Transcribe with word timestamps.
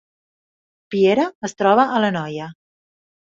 Piera 0.95 1.27
es 1.49 1.53
troba 1.59 1.85
a 1.85 2.01
l’Anoia 2.05 2.47